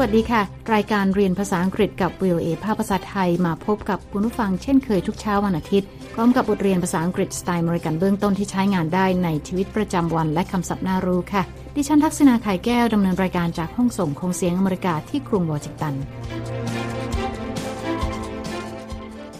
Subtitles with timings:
[0.00, 0.42] วัสดีค่ะ
[0.74, 11.42] รายการเรียนภาษาอังกฤษกับ VOA ภาคภาษาไทยมาพบกับคุณผู้ฟังเช่นเคยทุกเช้าวันอาทิตย์ พร้อมกับบทเรียนภาษาอังกฤษสไตล์มริกันเบื้องต้นที่ใช้งานได้ในชีวิตประจำวันและคำศัพท์น่ารู้ค่ะ
[11.76, 15.94] ดิฉันทักษณาไข่แก้วดำเนินรายการจากห้องส่งคงเสียงอเมริกาที่กรุงวอชิงตัน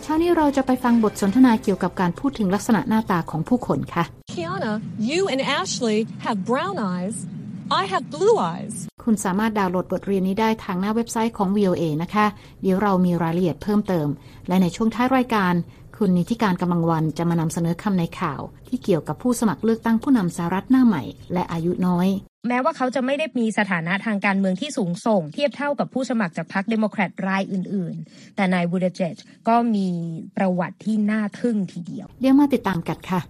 [0.02, 4.72] เช้านี้เราจะไปฟังบทสนทนาเกี่ยวกับการพูดถึงลักษณะหน้าตาของผู้คนค่ะ Kiana,
[5.10, 7.16] you and Ashley have brown eyes.
[7.72, 8.76] I have blue eyes.
[9.04, 12.26] คุณสามารถดาวน์โหลดบทเรียนนี้ได้ทางหน้าเว็บไซต์ของ VOA นะคะ
[12.62, 14.08] เดี๋ยวเรามีรายละเอียดเพิ่มเติม
[14.48, 15.54] และในช่วงท้ายรายการ
[15.96, 21.02] คุณนิธิกาญจน์ กำลังวรรณจะมานำเสนอคำในข่าว ที่เกี่ยวกับผู้สมัครเลือกตั้งผู้นำสหรัฐหน้าใหม่
[21.32, 22.08] และอายุน้อย
[22.48, 29.16] แม้ว่าเขาจะไม่ได้มีสถานะทางการเมืองที่สูงส่ง เทียบเท่ากับผู้สมัครจากพรรคเดโมแครตรายอื่น ๆ แต่นายบูเดเจต
[29.48, 29.88] ก็มี
[30.36, 33.20] ประวัติที่น่าทึ่งทีเดียว เดี๋ยวมาติดตามกันค่ะ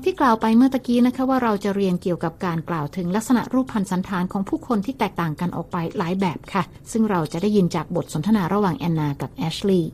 [0.00, 9.90] อย่างที่กล่าวไปเมื่อตะกี้นะคะว่าเราจะเรียนเกี่ยวกับการกล่าวถึงลักษณะรูปพันธ์สันฐานของผู้คนที่แตกต่างกันออกไปหลายแบบค่ะ ซึ่งเราจะได้ยินจากบทสนทนาระหว่างแอนนากับแอชลีย์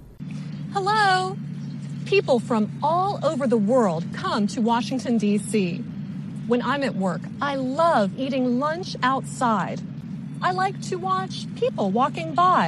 [0.74, 1.04] Hello.
[2.12, 5.52] People from all over the world come to Washington, D.C.
[6.50, 9.78] When I'm at work, I love eating lunch outside.
[10.46, 12.64] I like to watch people walking by.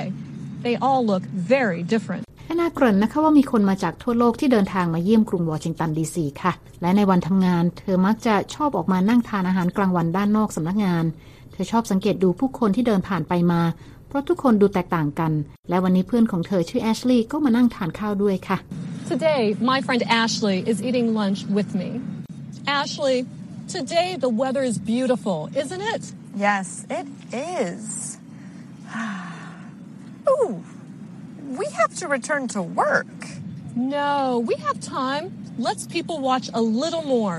[0.64, 1.24] They all look
[1.56, 2.24] very different.
[2.48, 11.04] แอนนาเกริ่นนะคะว่ามีคนมาจากทั่วโลกที่เดินทางมาเยี่ยมกรุงวอชิงตันดีซีค่ะ และในวันทำงาน เธอมักจะชอบออกมานั่งทานอาหารกลางวันด้านนอกสำนักงาน
[11.52, 13.62] เธอชอบสังเกตดูผู้คนที่เดินผ่านไปมา
[14.08, 15.32] เพราะทุกคนดูแตกต่างกัน
[15.68, 18.58] และวันนี้เพื่อนของเธอชื่อแอชลีย์ก็มานั่งทานข้าวด้วยค่ะ
[19.12, 21.90] Today, my friend Ashley is eating lunch with me.
[22.80, 23.18] Ashley,
[23.76, 26.02] today the weather is beautiful, isn't it?
[26.46, 26.66] Yes,
[26.98, 27.82] it is.
[30.32, 30.50] Ooh,
[31.60, 33.16] we have to return to work.
[33.76, 34.16] No,
[34.48, 35.24] we have time.
[35.66, 37.38] Let's people watch a little more.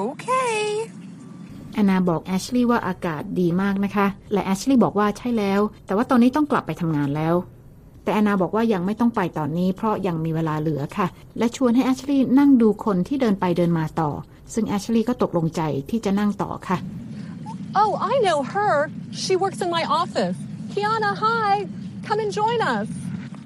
[0.00, 0.60] Okay.
[1.74, 7.34] แอนนาบอกแอชลีย์ว่าอากาศดีมากนะคะ และแอชลีย์บอกว่าใช่แล้ว แต่ว่าตอนนี้ต้องกลับไปทำงานแล้ว
[8.02, 11.06] แต่แอนนาบอกว่ายังไม่ต้องไปตอนนี้ เพราะยังมีเวลาเหลือค่ะ
[11.38, 14.10] และชวนให้แอชลีย์นั่งดูคนที่เดินไปเดินมาต่อ
[14.54, 16.78] ซึ่งแอชลีย์ก็ตกลงใจที่จะนั่งต่อค่ะ
[17.82, 18.74] Oh, I know her.
[19.22, 20.36] She works in my office.
[20.72, 21.50] Kiana, hi.
[22.09, 22.87] Come and join us.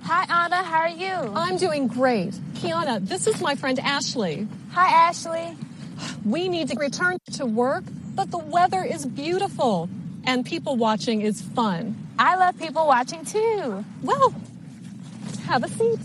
[0.03, 0.63] Hi, Anna.
[0.63, 1.15] How are you?
[1.35, 2.33] I'm doing great.
[2.59, 4.47] Kiana, this is my friend Ashley.
[4.71, 5.55] Hi, Ashley.
[6.25, 7.83] We need to return to work,
[8.15, 9.89] but the weather is beautiful
[10.25, 11.95] and people watching is fun.
[12.17, 13.83] I love people watching too.
[14.09, 14.33] Well,
[15.49, 15.99] have a seat.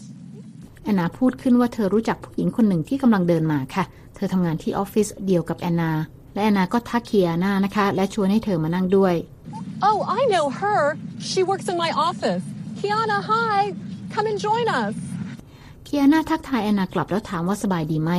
[0.85, 5.93] แอนนาพูดขึ้นว่าเธอรู้จักผู้หญิงคนหนึ่งที่กำลังเดินมาค่ะ เธอทำงานที่ออฟฟิศเดียวกับแอนนา
[6.35, 9.15] และแอนนาก็ทักเคียนานะคะ และชวนให้เธอมานั่งด้วย
[9.89, 10.81] Oh, I know her.
[11.20, 12.44] She works in my office.
[12.78, 13.74] Kiana, hi.
[14.14, 14.96] Come and join us.
[15.86, 18.12] เคียนาทักทายแอนนากลับแล้วถามว่าสบายดีไหม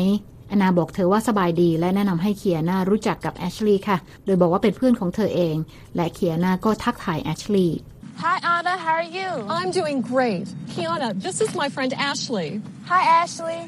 [0.49, 5.57] แอนนาบอกเธอว่าสบายดีและแนะนำให้เคียนารู้จักกับแอชลีย์ค่ะ โดยบอกว่าเป็นเพื่อนของเธอเอง
[5.97, 7.79] และเคียนาก็ทักทายแอชลีย์
[8.25, 8.75] Hi, Anna.
[8.85, 9.31] How are you?
[9.59, 10.47] I'm doing great.
[10.73, 12.49] Kiana, this is my friend Ashley.
[12.91, 13.61] Hi, Ashley.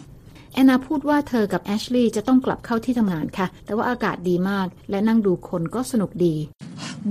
[0.54, 6.34] แอนนาพูดว่าเธอกับแอชลีย์จะต้องกลับเข้าที่ทำงานค่ะ แต่ว่าอากาศดีมากและนั่งดูคนก็สนุกดี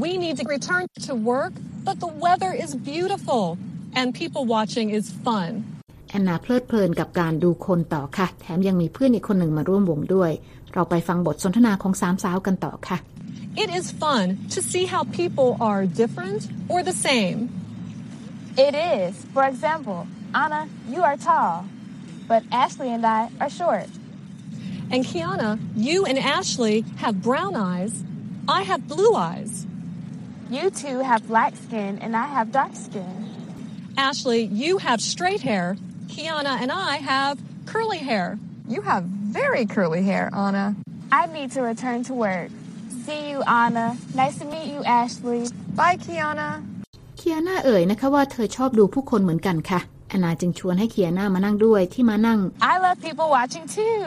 [0.03, 1.53] We need to return to work,
[1.87, 3.45] but the weather is beautiful
[3.99, 5.51] and people watching is fun.
[6.11, 10.31] แอนนาเพลิดเพลินกับการดูคนต่อค่ะ แถมยังมีเพื่อนอีกคนหนึ่งมาร่วมวงด้วย
[10.75, 12.99] เราไปฟังบทสนทนาของสามสาวกันต่อค่ะ
[13.63, 16.43] It is fun to see how people are different
[16.73, 17.39] or the same.
[18.67, 19.11] It is.
[19.35, 20.01] For example,
[20.43, 21.55] Anna, you are tall,
[22.31, 23.89] but Ashley and I are short.
[24.93, 25.51] And Kiana,
[25.89, 27.95] you and Ashley have brown eyes.
[28.59, 29.53] I have blue eyes.
[30.51, 33.15] You two have black skin and I have dark skin.
[33.97, 35.77] Ashley, you have straight hair.
[36.13, 38.39] Kiana and I have curly hair.
[38.69, 40.77] You have very curly hair, Anna.
[41.11, 42.51] I need to return to work.
[43.05, 43.97] See you, Anna.
[44.15, 45.43] Nice to meet you, Ashley.
[45.81, 46.51] Bye, Kiana.
[47.17, 52.39] เคียนาเอ่ยนะคะว่าเธอชอบดูผู้คนเหมือนกันค่ะแอนนาจึงชวนให้เคียนามานั่งด้วยที่มานั่ง
[52.73, 54.03] I love people watching too.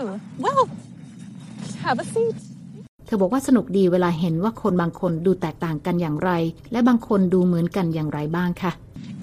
[0.46, 0.64] Well,
[1.86, 2.36] have a seat.
[3.07, 6.31] เธอบอกว่าสนุกดีเวลาเห็นว่าคนบางคนดูแตกต่างกันอย่างไร
[6.73, 8.73] และบางคนดูเหมือนกันอย่างไรบ้างค่ะ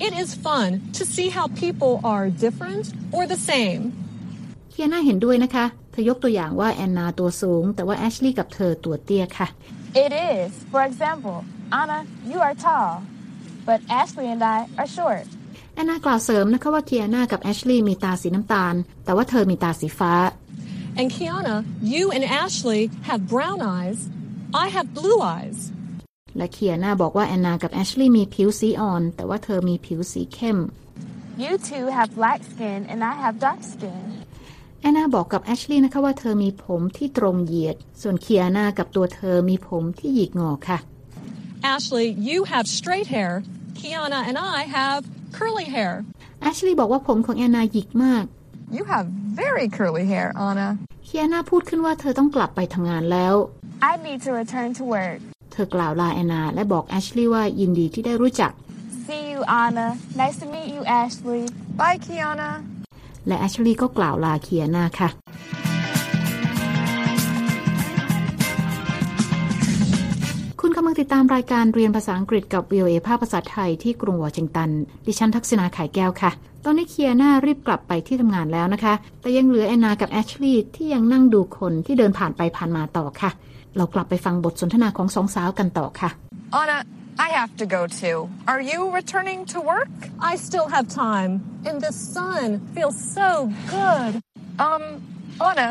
[0.07, 2.85] It is fun to see how people are different
[3.15, 3.81] or the same.
[4.71, 9.47] เคียนาเห็นด้วยนะคะ เธอยกตัวอย่างว่าแอนนาตัวสูง แต่ว่าแอชลีย์กับเธอตัวเตี้ยค่ะ
[10.03, 10.49] It is.
[10.71, 11.37] For example,
[11.79, 11.99] Anna,
[12.31, 12.91] you are tall,
[13.67, 15.25] but Ashley and I are short.
[15.75, 18.75] แอนนากล่าวเสริมนะคะว่าเคียนากับแอชลีย์มีตาสีน้ำตาล
[19.05, 20.13] แต่ว่าเธอมีตาสีฟ้า
[20.99, 24.09] And Kiana, you and Ashley have brown eyes.
[24.53, 25.59] I have blue eyes.
[26.37, 30.57] และเคียนาบอกว่าแอนนากับแอชลีย์มีผิวสีอ่อน แต่ว่าเธอมีผิวสีเข้ม
[31.43, 34.03] You two have black skin and I have dark skin.
[34.81, 40.79] แอนนาบอกกับแอชลีย์นะคะว่าเธอมีผมที่ตรงเหยียด ส่วนเคียนากับตัวเธอมีผมที่หยิกงอค่ะ
[41.73, 43.33] Ashley, you have straight hair.
[43.79, 45.01] Kiana and I have
[45.37, 45.93] curly hair.
[46.41, 48.25] แอชลีย์บอกว่าผมของแอนนาหยิกมาก
[48.77, 49.05] You have
[49.43, 50.67] very curly hair, Anna.
[51.05, 53.33] เคียนาพูดขึ้นว่าเธอต้องกลับไปทำงานแล้ว
[53.91, 55.19] I need to return to work.
[55.51, 58.51] เธอกล่าวลาแอนนา และบอกแอชลีย์ว่ายินดีที่ได้รู้จัก
[59.07, 59.87] See you, Anna.
[60.21, 61.43] Nice to meet you, Ashley.
[61.79, 62.49] Bye, Kiana.
[63.27, 65.09] และแอชลีย์ก็กล่าวลาเคียนาค่ะ
[71.01, 74.69] ติดตามรายการเรียนภาษาอังกฤษกับ VOA ภาคภาษาไทยที่กรุงวอชิงตัน
[75.05, 76.31] ดิฉันทักษณาไข่แก้วค่ะ
[76.65, 83.31] ตอนนี้เคียนารีบกลับไปที่ทำงานแล้วนะคะ แต่ยังเหลือแอนนากับแอชลีย์ที่ยังนั่งดูคนที่เดินผ่านไปผ่านมาต่อค่ะ
[83.77, 86.09] เรากลับไปฟังบทสนทนาของสองสาวกันต่อค่ะ
[86.59, 86.77] Anna,
[87.25, 88.17] I have to go too.
[88.51, 89.93] Are you returning to work?
[90.31, 91.31] I still have time,
[91.67, 92.45] and the sun
[92.75, 93.29] feels so
[93.77, 94.11] good.
[94.65, 94.83] Um,
[95.47, 95.69] Anna,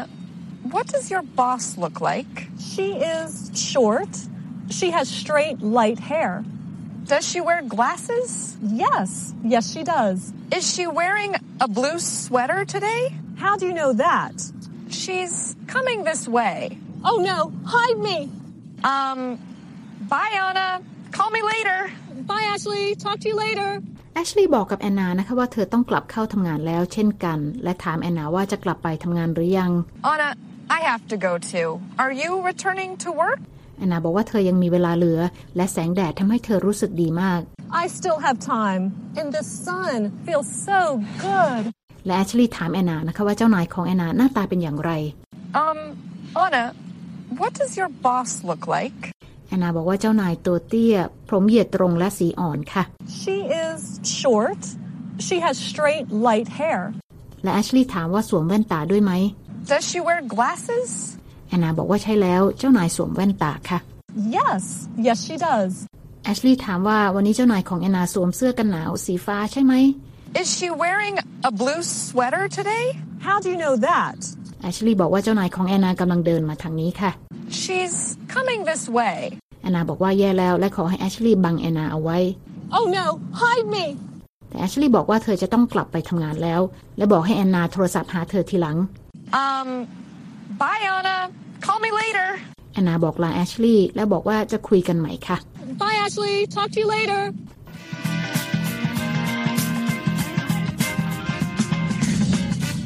[0.74, 2.34] what does your boss look like?
[2.70, 2.86] She
[3.16, 3.30] is
[3.72, 4.12] short.
[4.69, 6.43] She has straight, light hair.
[7.05, 8.57] Does she wear glasses?
[8.63, 10.33] Yes, yes, she does.
[10.51, 13.01] Is she wearing a blue sweater today?
[13.37, 14.33] How do you know that?
[14.89, 16.79] She's coming this way.
[17.03, 18.31] Oh no, hide me!
[18.83, 19.37] Um,
[20.09, 20.81] bye, Anna.
[21.11, 21.91] Call me later.
[22.31, 22.95] Bye, Ashley.
[22.95, 23.81] Talk to you later.
[24.15, 29.71] แอชลีย์บอกกับแอนนานะคะว่าเธอต้องกลับเข้าทำงานแล้วเช่นกัน และถามแอนนาว่าจะกลับไปทำงานหรือยัง
[30.11, 30.29] Anna,
[30.77, 31.69] I have to go too.
[32.03, 33.39] Are you returning to work?
[33.80, 35.20] แอนนาบอกว่าเธอยังมีเวลาเหลือ
[35.56, 37.40] และแสงแดดทำให้เธอรู้สึกดีมาก
[37.82, 38.82] I still have time,
[39.20, 40.80] and the sun feels so
[41.26, 41.62] good.
[42.06, 44.92] และแอชลีย์ถามแอนนานะคะว่าเจ้านายของแอนนาหน้าตาเป็นอย่างไร
[45.64, 45.78] Um,
[46.44, 46.64] Anna,
[47.40, 49.00] what does your boss look like?
[49.48, 50.96] แอนนาบอกว่าเจ้านายตัวเตี้ย
[51.28, 52.82] ผมเหยียดตรงและสีอ่อนค่ะ
[53.20, 53.80] She is
[54.20, 54.62] short.
[55.26, 56.80] She has straight, light hair.
[57.42, 59.12] และแอชลีย์ถามว่าสวมแว่นตาด้วยไหม
[59.72, 60.90] Does she wear glasses?
[61.50, 63.78] แอนนาบอกว่าใช่แล้วเจ้านายสวมแว่นตาค่ะ
[64.38, 64.62] Yes,
[65.06, 65.72] yes, she does.
[66.24, 69.74] แอชลีย์ถามว่าวันนี้เจ้านายของแอนนาสวมเสื้อกันหนาวสีฟ้าใช่ไหม
[70.40, 71.16] Is she wearing
[71.50, 72.84] a blue sweater today?
[73.26, 74.18] How do you know that?
[74.62, 77.10] แอชลีย์บอกว่าเจ้านายของแอนนากำลังเดินมาทางนี้ค่ะ
[77.62, 77.96] She's
[78.34, 79.18] coming this way.
[79.62, 82.18] แอนนาบอกว่าแย่แล้วและขอให้แอชลีย์บังแอนนาเอาไว้
[82.76, 83.04] Oh no,
[83.42, 83.84] hide me!
[84.48, 86.60] แต่แอชลีย์บอกว่าเธอจะต้องกลับไปทำงานแล้ว
[86.96, 88.76] และบอกให้แอนนาโทรศัพท์หาเธอทีหลัง
[89.44, 89.68] Um,
[90.62, 91.16] bye, Anna.
[91.64, 92.28] Call me later.
[92.72, 95.38] แอนนาบอกลาแอชลีย์และบอกว่าจะคุยกันใหม่ค่ะ
[95.80, 96.34] Bye, Ashley.
[96.54, 97.22] Talk to you later.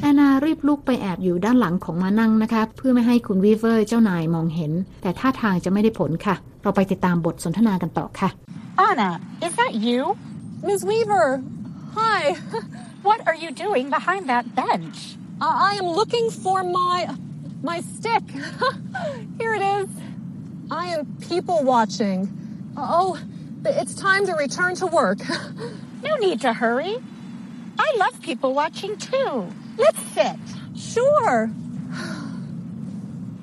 [0.00, 4.72] แอนนารีบลุกไปแอบอยู่ด้านหลังของมานั่งนะคะ เพื่อไม่ให้คุณวีเวอร์เจ้านายมองเห็น
[5.02, 8.28] แต่ท่าทางจะไม่ได้ผลค่ะ เราไปติดตามบทสนทนากันต่อค่ะ
[8.88, 9.10] Anna,
[9.46, 10.00] is that you?
[10.66, 10.80] Ms.
[10.90, 11.26] Weaver,
[11.98, 12.20] hi.
[13.08, 14.96] What are you doing behind that bench?
[15.44, 16.98] Uh, I am looking for my
[17.64, 18.22] my stick.
[19.38, 19.88] Here it is.
[20.70, 22.28] I am people watching.
[22.76, 23.18] Oh,
[23.64, 25.18] it's time to return to work.
[26.02, 26.98] No need to hurry.
[27.78, 29.50] I love people watching too.
[29.78, 30.36] Let's sit.
[30.76, 31.50] sure.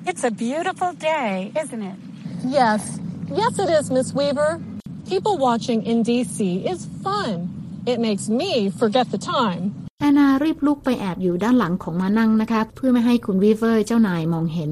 [0.06, 1.96] It's a beautiful day, isn't it?
[2.44, 3.00] Yes.
[3.28, 4.60] Yes, it is, Miss Weaver.
[5.08, 7.82] People watching in DC is fun.
[7.84, 9.81] It makes me forget the time.
[10.02, 14.70] แอนนารีบลุกไปแอบอยู่ด้านหลังของม้านั่งนะคะ เพื่อไม่ให้คุณวีเวอร์เจ้านายมองเห็น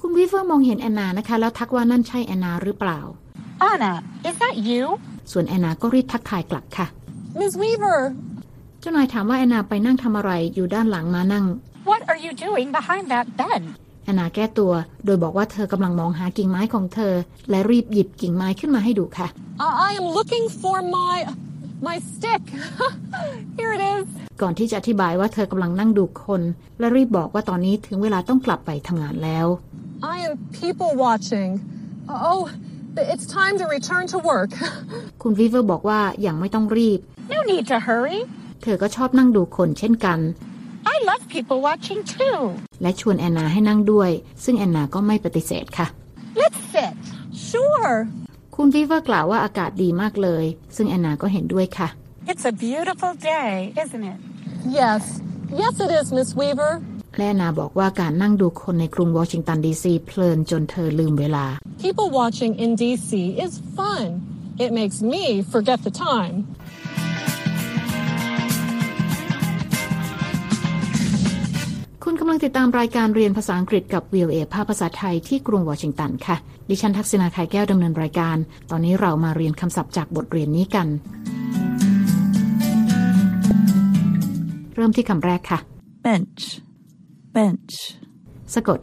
[0.00, 3.00] คุณวีเวอร์มองเห็นแอนนานะคะ แล้วทักว่านั่นใช่แอนนาหรือเปล่า
[3.70, 3.92] Anna,
[4.28, 4.84] is that you?
[5.32, 6.86] ส่วนแอนนาก็รีบทักทายกลับค่ะ
[7.38, 7.52] Ms.
[7.62, 8.00] Weaver,
[8.80, 11.44] เจ้านายถามว่าแอนนาไปนั่งทำอะไรอยู่ด้านหลังม้านั่ง
[11.90, 13.68] What are you doing behind that bench?
[14.04, 14.72] แอนนาแก้ตัว
[15.04, 17.14] โดยบอกว่าเธอกำลังมองหากิ่งไม้ของเธอ
[17.50, 19.28] และรีบหยิบกิ่งไม้ขึ้นมาให้ดูค่ะ
[19.64, 21.16] uh, I am looking for my
[21.88, 22.42] my stick.
[23.58, 24.06] Here it is.
[24.42, 26.42] ก่อนที่จะอธิบายว่าเธอกำลังนั่งดูคน
[26.78, 29.46] และรีบบอกว่าตอนนี้ถึงเวลาต้องกลับไปทำงานแล้ว
[30.14, 31.50] I am people watching.
[32.28, 32.40] Oh,
[33.12, 34.52] it's time to return to work.
[35.22, 37.00] คุณวีเวอร์บอกว่าอย่างไม่ต้องรีบ
[37.34, 38.18] No need to hurry.
[38.62, 40.18] เธอก็ชอบนั่งดูคนเช่นกัน
[40.94, 42.38] I love people watching too.
[42.82, 44.10] และชวนแอนนาให้นั่งด้วย
[44.44, 45.86] ซึ่งแอนนาก็ไม่ปฏิเสธค่ะ
[46.40, 46.94] Let's sit.
[47.50, 47.94] sure.
[48.54, 50.44] คุณวีเวอร์กล่าวว่าอากาศดีมากเลย
[50.76, 51.88] ซึ่งแอนนาก็เห็นด้วยค่ะ
[52.30, 53.50] It's a beautiful day,
[53.82, 54.18] isn't it?
[54.80, 55.02] Yes.
[55.62, 56.72] Yes, it is, Miss Weaver.
[57.16, 61.46] และแอนนาบอกว่าการนั่งดูคนในกรุงวอชิงตันดีซีเพลินจนเธอลืมเวลา
[61.84, 63.10] People watching in DC
[63.44, 64.06] is fun.
[64.64, 66.36] It makes me forget the time.
[72.04, 76.36] คุณกำลังติดตามรายการเรียนภาษาอังกฤษกับ VOA ภาคภาษาไทยที่กรุงวอชิงตันค่ะ
[76.70, 78.36] ดิฉันทักษณาไข่แก้วดำเนินรายการ
[78.70, 80.86] ตอนนี้เรามาเรียนคำศัพท์จากบทเรียนนี้กัน
[84.74, 85.58] เริ่มที่คำแรกค่ะ
[86.06, 86.42] bench
[87.36, 87.74] bench
[88.54, 88.78] สะกด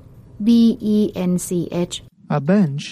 [0.48, 0.50] B
[0.96, 0.98] E
[1.32, 1.50] N C
[1.91, 1.96] H
[2.38, 2.84] A bench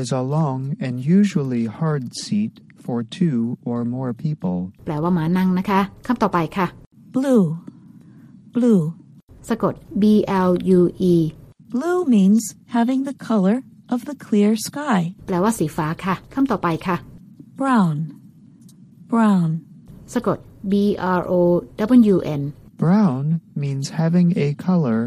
[0.00, 2.52] is a long and usually hard seat
[2.84, 4.58] for two or more people.
[4.84, 6.66] แปลว่าม้านั่งนะคะคำต่อไปค่ะ
[7.14, 7.44] blue
[8.54, 8.82] blue
[9.48, 10.04] สะกด B
[10.48, 10.80] L U
[11.12, 11.14] E
[11.72, 12.42] blue means
[12.74, 13.56] having the color
[13.94, 16.96] of the clear sky แปลว่าสีฟ้าค่ะคำต่อไปค่ะ
[17.60, 17.96] brown
[19.12, 19.48] brown
[20.14, 20.38] สะกด
[20.70, 20.74] B
[21.18, 21.34] R O
[22.14, 22.42] W N
[22.82, 23.24] Brown
[23.62, 25.00] means having a color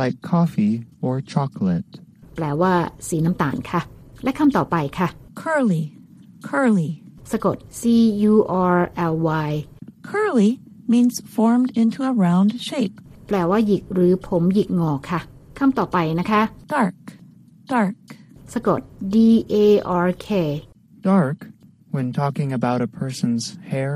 [0.00, 0.74] like coffee
[1.06, 1.90] or chocolate.
[2.34, 2.74] แปลว่า
[3.08, 3.80] สีน้ำตาลค่ะ
[4.24, 5.08] และคำต่อไปค่ะ
[5.42, 5.82] curly
[6.48, 6.90] curly
[7.32, 7.82] สะกด C
[8.32, 8.34] U
[8.76, 8.78] R
[9.12, 9.14] L
[9.48, 9.50] Y
[10.10, 10.50] curly
[10.92, 12.94] means formed into a round shape
[13.26, 15.20] แปลว่าหยิกหรือผมหยิกงอค่ะ
[15.58, 17.00] คำต่อไปนะคะ dark
[17.72, 17.98] dark
[18.53, 18.81] สะกด
[19.13, 19.15] D
[19.53, 19.55] A
[20.07, 20.29] R K
[21.11, 21.37] Dark,
[21.95, 23.93] when talking about a person's hair,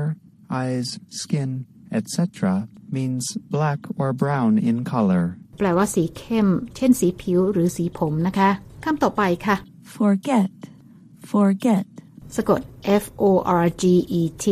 [0.60, 0.88] eyes,
[1.20, 1.50] skin,
[1.98, 3.24] etc., means
[3.56, 5.24] black or brown in color.
[5.58, 8.50] แปลว่าสีเข้ม เช่นสีผิวหรือสีผมนะคะ
[8.84, 9.56] คำต่อไปค่ะ
[9.96, 10.52] forget
[11.32, 11.86] forget
[12.36, 12.60] สะกด
[13.02, 13.24] F O
[13.62, 13.84] R G
[14.20, 14.46] E T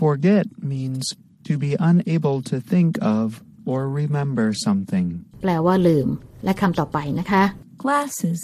[0.00, 1.04] Forget means
[1.48, 3.26] to be unable to think of
[3.70, 5.06] or remember something.
[5.42, 6.08] แปลว่าลืม
[6.44, 7.42] และคำต่อไปนะคะ
[7.82, 8.42] glasses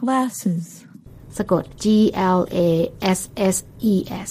[0.00, 0.64] glasses
[1.36, 1.84] สะกด G
[2.38, 2.70] L A
[3.18, 3.20] S
[3.54, 3.56] S
[3.92, 3.94] E
[4.28, 4.30] S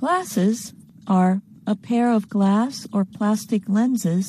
[0.00, 0.58] glasses
[1.18, 1.32] are
[1.74, 4.26] a pair of glass or plastic lenses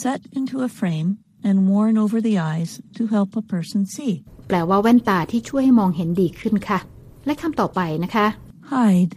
[0.00, 1.10] set into a frame
[1.48, 4.14] and worn over the eyes to help a person see
[4.48, 6.78] แปลว่าแว่นตาที่ช่วยให้มองเห็นดีขึ้นค่ะ
[7.26, 8.26] และคำต่อไปนะคะ
[8.72, 9.14] hide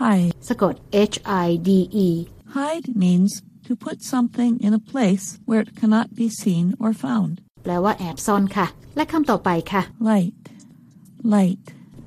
[0.00, 0.74] hide สะกด
[1.12, 1.70] H I D
[2.06, 2.08] E
[2.56, 3.32] hide means
[3.66, 9.81] to put something in a place where it cannot be seen or found แปลว่าแอบซ่อนค่ะ และคำต่อไปค่ะ
[10.09, 10.33] light
[11.35, 11.63] light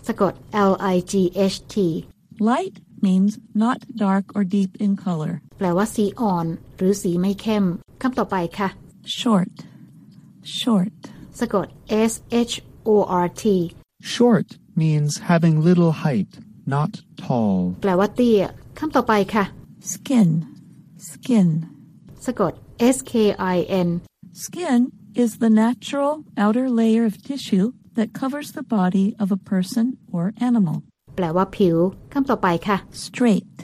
[0.08, 0.32] สะกด
[0.70, 1.12] L I G
[1.54, 1.76] H T
[2.50, 2.74] light
[3.06, 3.32] means
[3.64, 7.64] not dark or deep in color แปลว่าสีอ่อน หรือสีไม่เข้ม
[8.02, 8.68] คำต่อไปค่ะ
[9.20, 9.52] short
[10.60, 10.96] short
[11.40, 11.66] สะกด
[12.10, 12.12] S
[12.50, 12.54] H
[12.88, 12.90] O
[13.24, 13.44] R T
[14.14, 14.46] Short
[14.82, 16.30] means having little height,
[16.74, 16.90] not
[17.24, 17.56] tall.
[17.82, 18.42] แปลว่าเตี้ย
[18.78, 19.44] คำต่อไปค่ะ
[19.92, 20.28] skin
[21.10, 21.48] skin
[22.26, 22.52] สะกด
[22.94, 23.12] S K
[23.54, 23.56] I
[23.86, 23.88] N
[24.42, 24.80] Skin
[25.23, 27.67] is the natural outer layer of tissue
[27.97, 30.77] that covers the body of a person or animal.
[31.15, 31.77] แปลว่าผิว
[32.13, 33.55] คำต่อไปค่ะ Straight.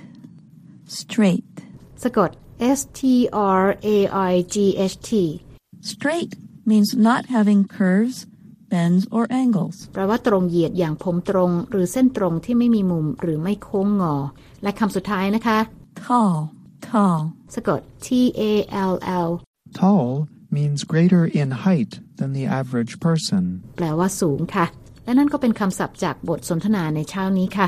[1.00, 1.54] Straight.
[2.04, 2.30] สะกด
[2.78, 3.02] S T
[3.62, 3.64] R
[3.96, 3.98] A
[4.32, 4.56] I G
[4.94, 5.12] H T
[5.92, 6.32] Straight
[6.72, 8.18] means not having curves,
[8.72, 9.76] bends, or angles.
[9.94, 14.16] แปลว่าตรงเหยียดอย่างผมตรง หรือเส้นตรงที่ไม่มีมุมหรือไม่โค้งงอ
[14.64, 15.60] และคำสุดท้ายนะคะ
[16.06, 16.36] Tall.
[16.90, 17.20] Tall.
[17.56, 18.08] สะกด T
[18.40, 18.42] A
[18.92, 18.94] L
[19.28, 19.30] L
[19.80, 20.10] Tall
[20.51, 23.43] means greater in height than the average person.
[23.77, 24.67] แปลว่าสูงค่ะ
[25.05, 27.67] และนั่นก็เป็นคำศัพท์จากบทสนทนาในเช้านี้ค่ะ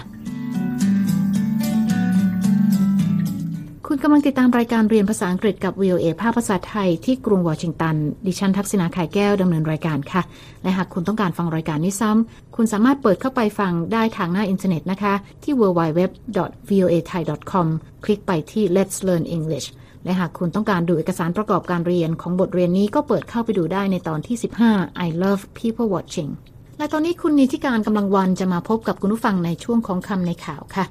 [3.92, 7.96] คุณกำลังติดตามรายการเรียนภาษาอังกฤษกับ VOA ภาคภาษาไทยที่กรุงวอชิงตัน
[8.26, 10.22] ดิฉันทักษณาไข่แก้วดำเนินรายการค่ะ
[10.62, 17.66] และหากคุณต้องการฟังรายการนี้ซ้ำ คุณสามารถเปิดเข้าไปฟังได้ทางหน้าอินเทอร์เน็ตนะคะ ที่ www.voathai.com
[18.04, 19.66] คลิกไปที่ Let's Learn English
[20.04, 24.36] และหากคุณต้องการดูเอกสารประกอบการเรียนของบทเรียนนี้ก็เปิดเข้าไปดูได้ในตอนที่
[24.68, 26.30] 15 I love people watching
[26.78, 30.84] และตอนนี้คุณนิติการกำลังวันจะมาพบกับคุณผู้ฟังในช่วงของคำในข่าวค่ะ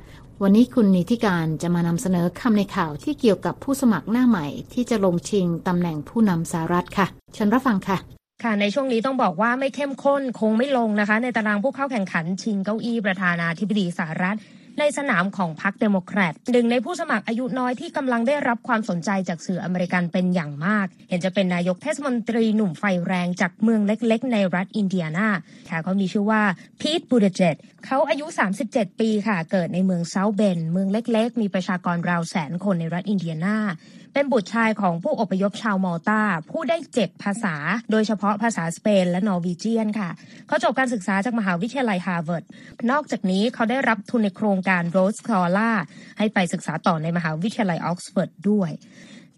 [0.44, 7.98] วันนี้คุณนิติการจะมานำเสนอคำในข่าวที่เกี่ยวกับผู้สมัครหน้าใหม่ ที่จะลงชิงตำแหน่งผู้นำสหรัฐค่ะเชิญรับฟังค่ะ
[8.44, 14.38] ค่ะในช่วงนี้ต้องบอกว่าไม่เข้มข้นคงไม่ลงนะคะ ในตารางผู้เข้าแข่งขันชิงเก้าอี้ประธานาธิบดีสหรัฐ
[14.80, 25.30] ในสนามของพรรคเดโมแครตหนึ่งในผู้สมัครอายุน้อยที่กำลังได้รับความสนใจจากสื่ออเมริกันเป็นอย่างมาก เห็นจะเป็นนายกเทศมนตรีหนุ่มไฟแรงจากเมืองเล็กๆ ในรัฐอินเดียนา
[25.70, 26.42] ค่ะเขามีชื่อว่า
[26.82, 27.56] พีทบูเดเจต
[27.86, 28.26] เขาอายุ
[28.64, 33.58] 37 ปีค่ะ เกิดในเมืองเซาท์เบนด์ เมืองเล็ก ๆ มีประชากรราวแสนคนในรัฐอินเดียนา
[34.14, 36.22] เป็นบุตรชายของผู้อพยพชาวมอลตา
[36.52, 37.56] พูดได้เจ็ดภาษา
[37.92, 40.10] โดยเฉพาะภาษาสเปนและ Norwegian ค่ะ
[40.48, 42.44] เขาจบการศึกษาจากมหาวิทยาลัยฮาร์วาร์ด
[42.92, 45.72] นอกจากนี้เขาได้รับทุนในโครงการโรดส์สกอลาร์
[46.18, 48.72] ให้ไปศึกษาต่อในมหาวิทยาลัยออกซฟอร์ดด้วย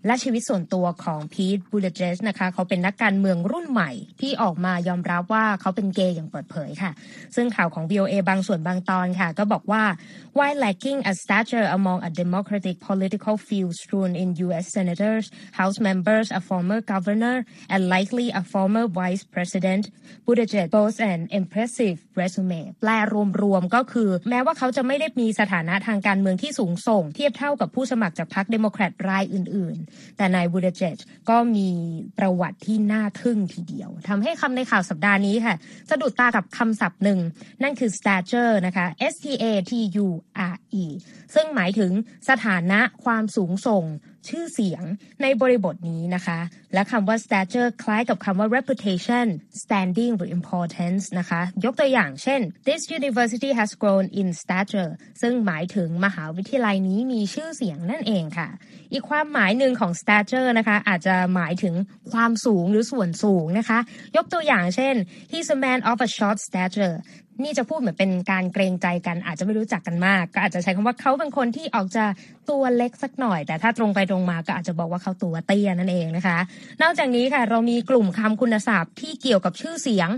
[0.06, 3.92] และชีวิตส่วนตัวของพีทบูติเจจนะคะเขาเป็นนักการเมืองรุ่นใหม่
[4.22, 6.92] ที่ออกมายอมรับว่าเขาเป็นเกย์อย่างเปิดเผยค่ะ
[7.36, 9.84] ซึ่งข่าวของ VOA บางส่วนบางตอนค่ะ ก็บอกว่า
[10.38, 14.66] while lacking a stature among a democratic political field strewn in U.S.
[14.78, 15.26] senators,
[15.60, 19.84] House members, a former governor, and likely a former vice president,
[20.26, 22.90] Buttigieg boasts an impressive resume แปล
[23.42, 29.78] รวมๆก็คือ แม้ว่าเขาจะไม่ได้มีสถานะทางการเมืองที่สูงส่ง เทียบเท่ากับผู้สมัครจากพรรคเดโมแครตรายอื่น
[30.18, 30.82] แต่นายบูเดเจ
[31.30, 31.70] ก็มี
[32.18, 35.56] ประวัติที่น่าทึ่งทีเดียวทำให้คำในข่าวสัปดาห์นี้ค่ะ
[35.90, 37.20] สะดุดตากับคำศัพท์หนึ่ง
[37.64, 39.72] นั่นคือ stature นะคะ S T A T
[40.06, 40.08] U
[40.54, 40.84] R E
[41.34, 41.92] ซึ่งหมายถึง
[42.30, 43.84] สถานะความสูงส่ง
[44.30, 44.84] ชื่อเสียง
[45.22, 46.40] ในบริบทนี้นะคะ
[46.74, 49.28] และคำว่า stature คล้ายกับคำว่า reputation
[49.62, 58.50] standing หรือ importance นะคะ ยกตัวอย่างเช่น this university has grown in stature ซึ่งหมายถึงมหาวิทยาลัยนี้มีชื่อเสียงนั่นเองค่ะ
[58.92, 61.76] อีกความหมายหนึ่งของ stature นะคะ อาจจะหมายถึง
[62.12, 63.80] ความสูงหรือส่วนสูงนะคะ
[64.18, 64.96] ยกตัวอย่างเช่น
[65.32, 66.96] he's a man of a short stature
[67.44, 72.06] นี่จะพูดเหมือนเป็นการเกรงใจกันอาจจะไม่รู้จักกันมาก ก็อาจจะใช้คำว่าเขาเป็นคนที่ออกจะ
[72.50, 76.38] ตัวเล็กสักหน่อย แต่ถ้าตรงไปตรงมาก็อาจจะบอกว่าเขาตัวเตี้ยนั่นเองนะคะ
[76.82, 80.10] นอกจากนี้ค่ะ เรามีกลุ่มคำคุณศัพท์ที่เกี่ยวกับชื่อเสียง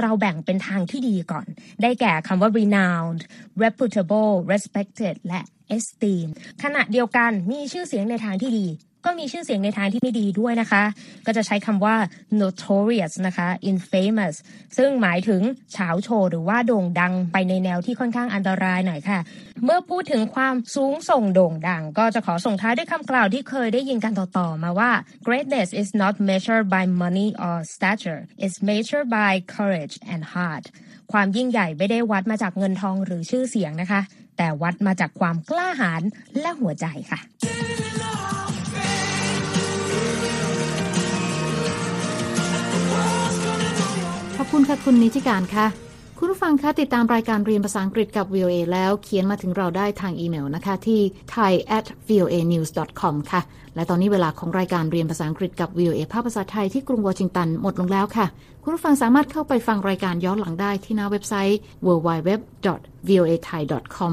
[0.00, 1.46] เราแบ่งเป็นทางที่ดีก่อน
[1.82, 3.22] ได้แก่คำว่า renowned
[3.62, 5.40] reputable respected และ
[5.76, 6.28] esteem
[6.62, 8.68] ขณะเดียวกันมีชื่อเสียงในทางที่ดี
[9.04, 10.82] ก็มีชื่อเสียงในทางที่ไม่ดีด้วยนะคะ
[11.26, 11.96] ก็จะใช้คำว่า
[12.40, 14.34] notorious นะคะ infamous
[14.76, 15.42] ซึ่งหมายถึง
[15.72, 19.18] เฉาโชว์หรือว่าโด่งดังไปในแนวที่ค่อนข้างอันตรายหน่อยค่ะ
[19.64, 24.90] เมื่อพูดถึงความสูงส่งโด่งดัง ก็จะขอส่งท้ายด้วยคำกล่าวที่เคยได้ยินกันต่อๆมาว่า
[25.26, 30.64] greatness is not measured by money or stature it's measured by courage and heart
[31.12, 34.00] ความยิ่งใหญ่ไม่ได้วัดมาจากเงินทองหรือชื่อเสียงนะคะ
[34.36, 36.02] แต่วัดมาจากความกล้าหาญ
[36.40, 37.20] และหัวใจค่ะ
[44.54, 45.66] คุณค่ะคุณนิติการค่ะ
[46.18, 51.00] คุณผู้ฟังคะติดตามรายการเรียนภาษาอังกฤษกับ VOA แล้วเขียนมาถึงเราได้ทางอีเมลนะคะ ที่
[51.34, 53.40] thai at voa news com ค่ะ
[53.74, 58.26] และตอนนี้เวลาของรายการเรียนภาษาอังกฤษกับ VOA ภาภาษาไทยที่กรุงวอชิงตันหมดลงแล้วค่ะ
[58.62, 64.12] คุณผู้ฟังสามารถเข้าไปฟังรายการย้อนหลังได้ที่หน้าเว็บไซต์ www.voathai.com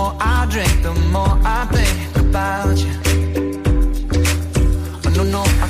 [0.00, 2.94] more I drink, the more I think about you.
[5.04, 5.69] Oh, no, no, I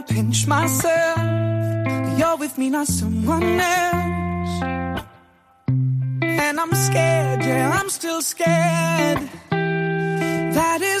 [0.00, 1.18] I pinch myself.
[2.18, 4.62] You're with me, not someone else.
[6.22, 9.28] And I'm scared, yeah, I'm still scared.
[9.50, 10.99] That is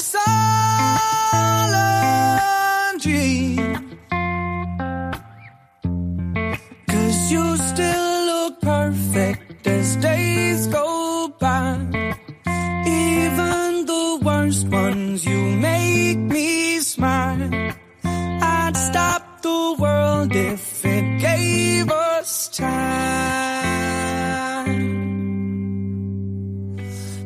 [20.32, 22.68] If it gave us time,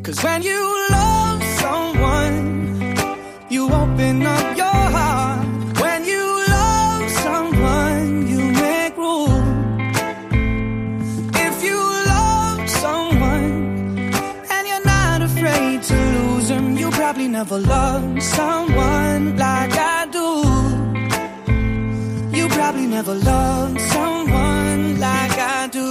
[0.02, 2.96] cause when you love someone,
[3.50, 5.46] you open up your heart.
[5.82, 9.90] When you love someone, you make room.
[11.34, 13.50] If you love someone
[14.50, 19.73] and you're not afraid to lose them, you probably never loved someone like
[22.94, 25.90] never loved someone like I do.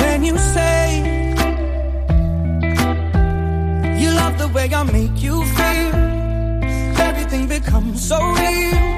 [0.00, 0.80] When you say
[4.00, 5.94] you love the way I make you feel,
[7.08, 8.93] everything becomes so real.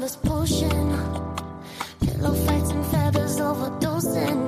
[0.00, 0.88] this potion.
[2.00, 4.40] Pillow fights and feathers overdosing.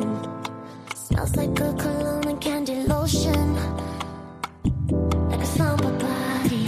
[0.94, 3.54] Smells like a cologne and candy lotion.
[5.28, 6.64] Like I found body.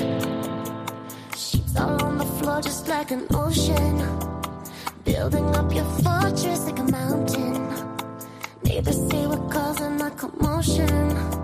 [1.35, 3.97] Sheets all on the floor just like an ocean.
[5.05, 7.68] Building up your fortress like a mountain.
[8.64, 11.44] Neighbors say we're causing a commotion.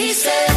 [0.00, 0.49] he said.